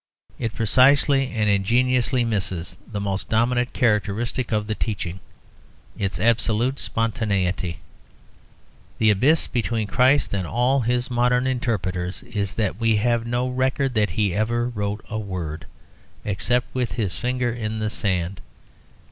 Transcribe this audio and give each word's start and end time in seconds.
It 0.39 0.55
precisely 0.55 1.27
and 1.33 1.47
ingeniously 1.47 2.25
misses 2.25 2.75
the 2.91 2.99
most 2.99 3.29
dominant 3.29 3.71
characteristic 3.71 4.51
of 4.51 4.65
the 4.65 4.73
teaching 4.73 5.19
its 5.95 6.19
absolute 6.19 6.79
spontaneity. 6.79 7.81
The 8.97 9.11
abyss 9.11 9.45
between 9.45 9.85
Christ 9.85 10.33
and 10.33 10.47
all 10.47 10.79
His 10.79 11.11
modern 11.11 11.45
interpreters 11.45 12.23
is 12.23 12.55
that 12.55 12.79
we 12.79 12.95
have 12.95 13.27
no 13.27 13.47
record 13.47 13.93
that 13.93 14.09
He 14.09 14.33
ever 14.33 14.69
wrote 14.69 15.05
a 15.07 15.19
word, 15.19 15.67
except 16.25 16.73
with 16.73 16.93
His 16.93 17.17
finger 17.19 17.51
in 17.53 17.77
the 17.77 17.91
sand. 17.91 18.41